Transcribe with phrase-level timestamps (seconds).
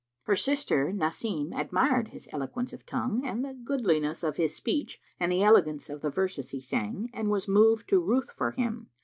[0.23, 5.31] Her sister Nasim admired his eloquence of tongue and the goodliness of his speech and
[5.31, 8.89] the elegance of the verses he sang, and was moved to ruth for him.